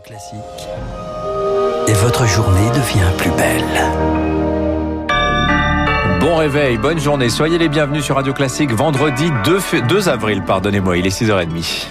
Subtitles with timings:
[0.00, 0.38] Classique.
[1.88, 3.62] Et votre journée devient plus belle.
[6.20, 7.28] Bon réveil, bonne journée.
[7.28, 9.58] Soyez les bienvenus sur Radio Classique vendredi 2,
[9.88, 11.88] 2 avril, pardonnez-moi, il est 6h30.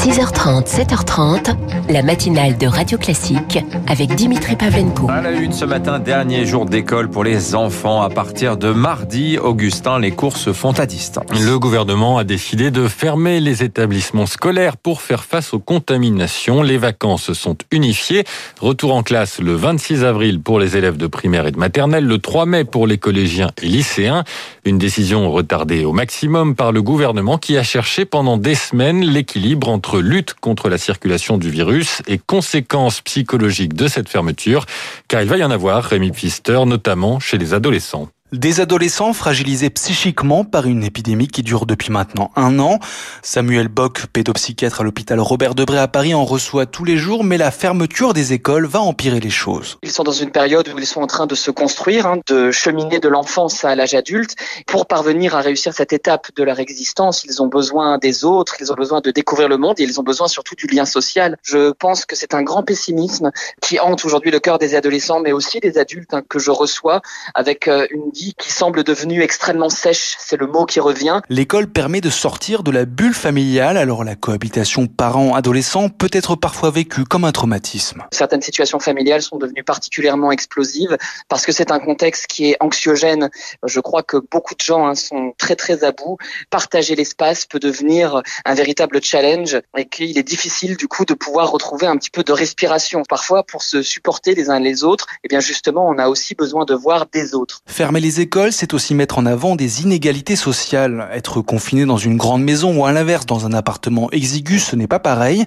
[0.00, 1.54] 6h30, 7h30,
[1.90, 5.10] la matinale de Radio Classique avec Dimitri Pavlenko.
[5.10, 8.00] À la une ce matin, dernier jour d'école pour les enfants.
[8.00, 11.26] À partir de mardi, Augustin, les cours se font à distance.
[11.38, 16.62] Le gouvernement a décidé de fermer les établissements scolaires pour faire face aux contaminations.
[16.62, 18.24] Les vacances sont unifiées.
[18.58, 22.16] Retour en classe le 26 avril pour les élèves de primaire et de maternelle, le
[22.16, 24.24] 3 mai pour les collégiens et lycéens.
[24.64, 29.68] Une décision retardée au maximum par le gouvernement qui a cherché pendant des semaines l'équilibre
[29.68, 34.66] entre lutte contre la circulation du virus et conséquences psychologiques de cette fermeture,
[35.08, 38.08] car il va y en avoir, Rémi Pfister, notamment chez les adolescents.
[38.32, 42.78] Des adolescents fragilisés psychiquement par une épidémie qui dure depuis maintenant un an.
[43.22, 47.38] Samuel Bock, pédopsychiatre à l'hôpital Robert Debré à Paris, en reçoit tous les jours, mais
[47.38, 49.78] la fermeture des écoles va empirer les choses.
[49.82, 52.52] Ils sont dans une période où ils sont en train de se construire, hein, de
[52.52, 54.36] cheminer de l'enfance à l'âge adulte.
[54.68, 58.70] Pour parvenir à réussir cette étape de leur existence, ils ont besoin des autres, ils
[58.70, 61.36] ont besoin de découvrir le monde et ils ont besoin surtout du lien social.
[61.42, 65.32] Je pense que c'est un grand pessimisme qui hante aujourd'hui le cœur des adolescents, mais
[65.32, 67.02] aussi des adultes hein, que je reçois
[67.34, 71.20] avec euh, une qui semble devenue extrêmement sèche, c'est le mot qui revient.
[71.28, 76.70] L'école permet de sortir de la bulle familiale, alors la cohabitation parents-adolescents peut être parfois
[76.70, 78.04] vécue comme un traumatisme.
[78.12, 80.96] Certaines situations familiales sont devenues particulièrement explosives
[81.28, 83.30] parce que c'est un contexte qui est anxiogène.
[83.66, 86.18] Je crois que beaucoup de gens hein, sont très très à bout.
[86.50, 91.50] Partager l'espace peut devenir un véritable challenge et qu'il est difficile du coup de pouvoir
[91.50, 93.02] retrouver un petit peu de respiration.
[93.08, 96.64] Parfois, pour se supporter les uns les autres, eh bien justement, on a aussi besoin
[96.64, 97.60] de voir des autres.
[97.66, 101.08] Fermer les les écoles, c'est aussi mettre en avant des inégalités sociales.
[101.12, 104.88] Être confiné dans une grande maison ou à l'inverse dans un appartement exigu, ce n'est
[104.88, 105.44] pas pareil.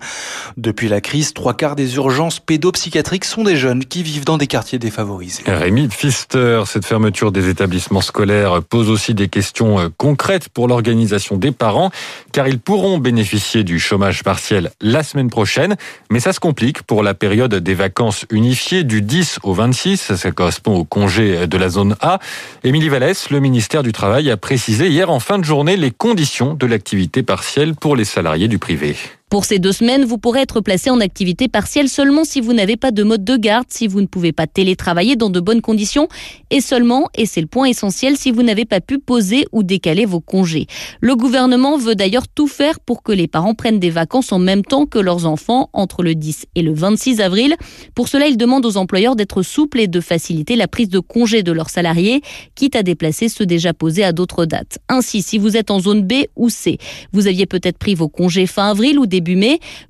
[0.55, 4.47] Depuis la crise, trois quarts des urgences pédopsychiatriques sont des jeunes qui vivent dans des
[4.47, 5.43] quartiers défavorisés.
[5.45, 11.35] Rémi Pfister, cette fermeture des établissements scolaires pose aussi des questions euh, concrètes pour l'organisation
[11.35, 11.91] des parents,
[12.31, 15.75] car ils pourront bénéficier du chômage partiel la semaine prochaine,
[16.09, 20.31] mais ça se complique pour la période des vacances unifiées du 10 au 26, ça
[20.31, 22.19] correspond au congé de la zone A.
[22.63, 26.53] Émilie Vallès, le ministère du Travail a précisé hier en fin de journée les conditions
[26.53, 28.95] de l'activité partielle pour les salariés du privé.
[29.33, 32.77] Pour ces deux semaines, vous pourrez être placé en activité partielle seulement si vous n'avez
[32.77, 36.07] pas de mode de garde, si vous ne pouvez pas télétravailler dans de bonnes conditions
[36.51, 40.05] et seulement, et c'est le point essentiel, si vous n'avez pas pu poser ou décaler
[40.05, 40.67] vos congés.
[41.01, 44.61] Le gouvernement veut d'ailleurs tout faire pour que les parents prennent des vacances en même
[44.61, 47.55] temps que leurs enfants entre le 10 et le 26 avril.
[47.95, 51.41] Pour cela, il demande aux employeurs d'être souples et de faciliter la prise de congés
[51.41, 52.21] de leurs salariés,
[52.53, 54.77] quitte à déplacer ceux déjà posés à d'autres dates.
[54.89, 56.77] Ainsi, si vous êtes en zone B ou C,
[57.13, 59.22] vous aviez peut-être pris vos congés fin avril ou début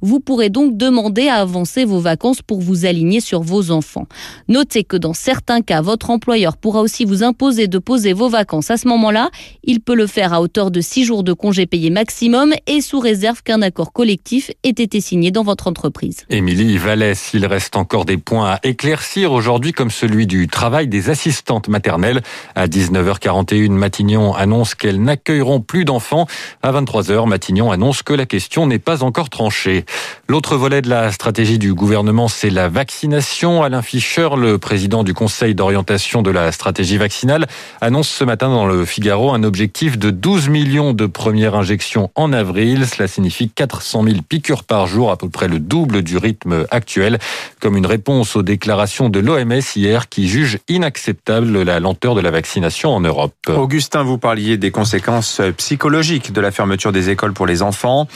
[0.02, 4.08] vous pourrez donc demander à avancer vos vacances pour vous aligner sur vos enfants.
[4.48, 8.72] Notez que dans certains cas, votre employeur pourra aussi vous imposer de poser vos vacances
[8.72, 9.30] à ce moment-là.
[9.64, 13.00] Il peut le faire à hauteur de 6 jours de congés payés maximum et sous
[13.00, 16.26] réserve qu'un accord collectif ait été signé dans votre entreprise.
[16.30, 21.10] Émilie Vallès, il reste encore des points à éclaircir aujourd'hui comme celui du travail des
[21.10, 22.22] assistantes maternelles.
[22.56, 26.28] À 19h41, Matignon annonce qu'elles n'accueilleront plus d'enfants.
[26.62, 29.86] À 23h, Matignon annonce que la question n'est pas encore tranché.
[30.28, 33.64] L'autre volet de la stratégie du gouvernement, c'est la vaccination.
[33.64, 37.48] Alain Fischer, le président du Conseil d'orientation de la stratégie vaccinale,
[37.82, 42.34] annonce ce matin dans le Figaro un objectif de 12 millions de premières injections en
[42.34, 42.88] avril.
[42.88, 47.20] Cela signifie 400 000 piqûres par jour, à peu près le double du rythme actuel,
[47.60, 52.32] comme une réponse aux déclarations de l'OMS hier qui juge inacceptable la lenteur de la
[52.32, 53.34] vaccination en Europe.
[53.48, 58.08] Augustin, vous parliez des conséquences psychologiques de la fermeture des écoles pour les enfants.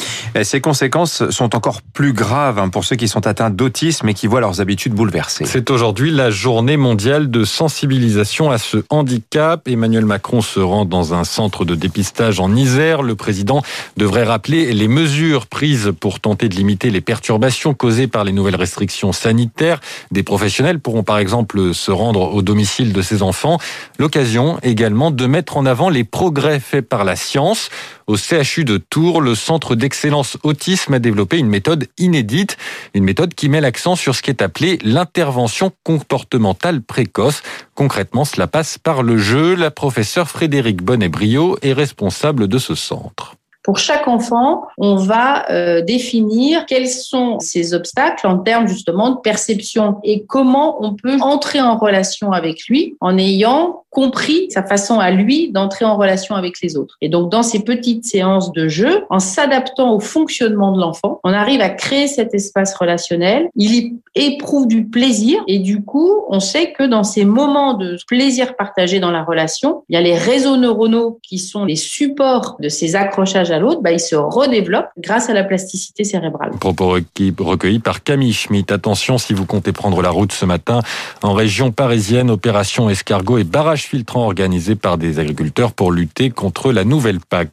[0.44, 4.28] Ces conséquences sont encore plus graves hein, pour ceux qui sont atteints d'autisme et qui
[4.28, 5.46] voient leurs habitudes bouleversées.
[5.46, 9.68] C'est aujourd'hui la journée mondiale de sensibilisation à ce handicap.
[9.68, 13.02] Emmanuel Macron se rend dans un centre de dépistage en Isère.
[13.02, 13.62] Le président
[13.98, 18.56] devrait rappeler les mesures prises pour tenter de limiter les perturbations causées par les nouvelles
[18.56, 19.80] restrictions sanitaires.
[20.12, 23.58] Des professionnels pourront par exemple se rendre au domicile de ces enfants.
[24.00, 27.70] L'occasion également de mettre en avant les progrès faits par la science.
[28.08, 32.58] Au CHU de Tours, le centre d'excellence autisme a développé une méthode inédite,
[32.94, 37.42] une méthode qui met l'accent sur ce qui est appelé l'intervention comportementale précoce.
[37.76, 39.56] Concrètement, cela passe par le jeu.
[39.56, 43.37] La professeure Frédéric Bonnet-Brio est responsable de ce centre
[43.68, 49.18] Pour chaque enfant, on va euh, définir quels sont ces obstacles en termes justement de
[49.18, 55.00] perception et comment on peut entrer en relation avec lui en ayant compris sa façon
[55.00, 56.98] à lui d'entrer en relation avec les autres.
[57.02, 61.34] Et donc, dans ces petites séances de jeu, en s'adaptant au fonctionnement de l'enfant, on
[61.34, 63.50] arrive à créer cet espace relationnel.
[63.56, 68.56] Il éprouve du plaisir et du coup, on sait que dans ces moments de plaisir
[68.56, 72.70] partagé dans la relation, il y a les réseaux neuronaux qui sont les supports de
[72.70, 76.52] ces accrochages à l'autre, bah, ils se redéveloppent grâce à la plasticité cérébrale.
[76.60, 76.96] Propos
[77.40, 78.72] recueillis par Camille Schmitt.
[78.72, 80.82] Attention si vous comptez prendre la route ce matin
[81.24, 86.72] en région parisienne, opération escargot et barrage filtrant organisé par des agriculteurs pour lutter contre
[86.72, 87.50] la nouvelle PAC.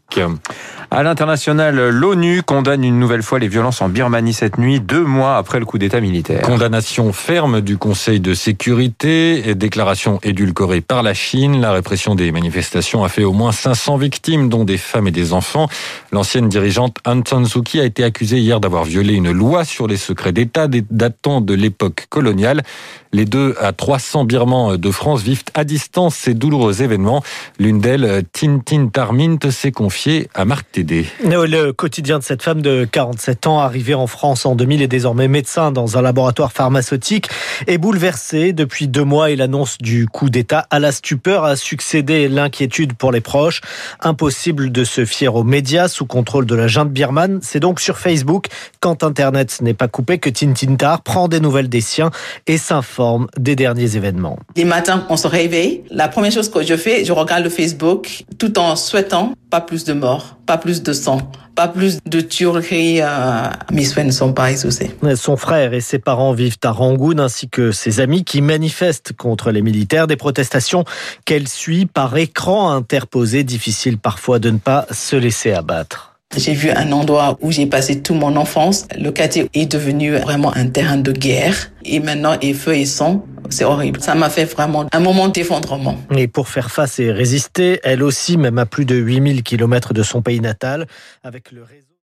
[0.91, 5.37] À l'international, l'ONU condamne une nouvelle fois les violences en Birmanie cette nuit, deux mois
[5.37, 6.43] après le coup d'État militaire.
[6.43, 11.61] Condamnation ferme du Conseil de sécurité et déclaration édulcorée par la Chine.
[11.61, 15.33] La répression des manifestations a fait au moins 500 victimes, dont des femmes et des
[15.33, 15.69] enfants.
[16.13, 19.87] L'ancienne dirigeante Aung San Suu Kyi a été accusée hier d'avoir violé une loi sur
[19.87, 22.63] les secrets d'État datant de l'époque coloniale.
[23.13, 27.23] Les deux à 300 Birmans de France vivent à distance ces douloureux événements.
[27.61, 31.07] L'une d'elles, Tintin Tarmint, s'est confiée à Marc Tédé.
[31.23, 35.29] Le quotidien de cette femme de 47 ans, arrivée en France en 2000 et désormais
[35.29, 37.29] médecin dans un laboratoire pharmaceutique,
[37.67, 38.53] est bouleversée.
[38.53, 43.13] Depuis deux mois et l'annonce du coup d'État à la stupeur a succédé l'inquiétude pour
[43.13, 43.61] les proches.
[44.01, 47.41] Impossible de se fier aux médias sous contrôle de la junte birmane.
[47.43, 48.47] C'est donc sur Facebook,
[48.81, 52.11] quand Internet n'est pas coupé, que Tintin Tar prend des nouvelles des siens
[52.47, 54.39] et s'informe des derniers événements.
[54.57, 55.83] Les matins, on se réveille.
[55.91, 59.85] La première chose que je fais, je regarde le Facebook tout en souhaitant pas plus
[59.85, 61.19] de morts, pas plus de sang,
[61.55, 63.01] pas plus de tueries.
[63.01, 64.91] Euh, mes soins ne sont pas exaucés.
[65.17, 69.51] Son frère et ses parents vivent à Rangoon ainsi que ses amis qui manifestent contre
[69.51, 70.07] les militaires.
[70.07, 70.85] Des protestations
[71.25, 73.45] qu'elle suit par écran interposé.
[73.45, 76.15] Difficile parfois de ne pas se laisser abattre.
[76.37, 78.87] J'ai vu un endroit où j'ai passé toute mon enfance.
[78.99, 81.71] Le quartier est devenu vraiment un terrain de guerre.
[81.85, 83.25] Et maintenant, et feu et sang,
[83.55, 84.01] c'est horrible.
[84.01, 85.97] Ça m'a fait vraiment un moment d'effondrement.
[86.11, 90.03] Et pour faire face et résister, elle aussi, même à plus de 8000 km de
[90.03, 90.87] son pays natal,
[91.23, 91.63] avec le